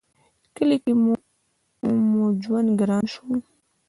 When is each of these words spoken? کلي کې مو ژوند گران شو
کلي 0.55 0.77
کې 0.83 0.93
مو 2.09 2.23
ژوند 2.43 2.69
گران 2.79 3.03
شو 3.13 3.25